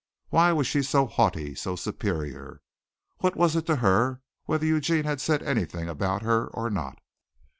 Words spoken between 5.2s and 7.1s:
said anything about her or not?